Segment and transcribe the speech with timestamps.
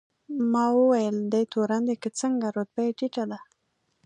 [0.51, 3.39] ما وویل: دی تورن دی که څنګه؟ رتبه یې ټیټه ده.